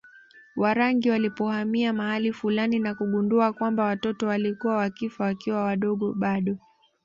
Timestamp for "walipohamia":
1.09-1.93